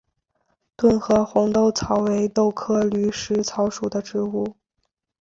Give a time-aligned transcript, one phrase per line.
[0.75, 4.55] 顿河红豆草为豆科驴食草属的植物。